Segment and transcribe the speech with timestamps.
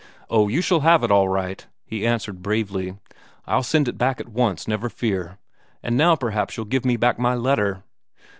[0.31, 2.97] "Oh, you shall have it all right," he answered bravely.
[3.45, 5.37] "I'll send it back at once, never fear.
[5.83, 7.83] And now perhaps you'll give me back my letter."